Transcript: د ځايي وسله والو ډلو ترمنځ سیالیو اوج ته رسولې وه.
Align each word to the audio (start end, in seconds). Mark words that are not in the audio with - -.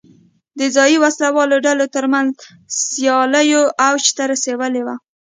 د 0.59 0.61
ځايي 0.75 0.97
وسله 1.03 1.27
والو 1.35 1.57
ډلو 1.67 1.85
ترمنځ 1.95 2.31
سیالیو 2.85 3.61
اوج 3.87 4.05
ته 4.15 4.23
رسولې 4.31 4.81
وه. 4.83 4.95